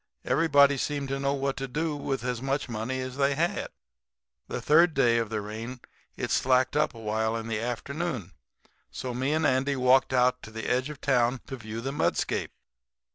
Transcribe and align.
Everybody 0.25 0.77
seemed 0.77 1.09
to 1.09 1.19
know 1.19 1.35
what 1.35 1.55
to 1.57 1.67
do 1.67 1.95
with 1.95 2.23
as 2.23 2.41
much 2.41 2.67
money 2.67 2.99
as 3.01 3.17
they 3.17 3.35
had. 3.35 3.67
"The 4.47 4.59
third 4.59 4.95
day 4.95 5.19
of 5.19 5.29
the 5.29 5.41
rain 5.41 5.79
it 6.17 6.31
slacked 6.31 6.75
up 6.75 6.95
awhile 6.95 7.35
in 7.37 7.47
the 7.47 7.59
afternoon, 7.59 8.31
so 8.89 9.13
me 9.13 9.31
and 9.31 9.45
Andy 9.45 9.75
walked 9.75 10.11
out 10.11 10.41
to 10.41 10.49
the 10.49 10.67
edge 10.67 10.89
of 10.89 11.01
town 11.01 11.41
to 11.45 11.55
view 11.55 11.81
the 11.81 11.91
mudscape. 11.93 12.49